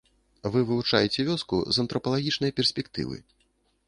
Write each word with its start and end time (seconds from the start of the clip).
Вы 0.53 0.61
вывучаеце 0.69 1.25
вёску 1.27 1.59
з 1.77 1.83
антрапалагічнай 1.83 2.55
перспектывы. 2.61 3.17